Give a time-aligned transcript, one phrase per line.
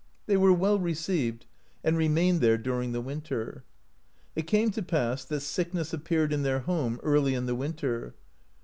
[0.25, 1.45] They were well received,
[1.83, 3.63] and remained there during the winter.
[4.35, 8.15] It came to pass that sickness appeared in their home early in the winter.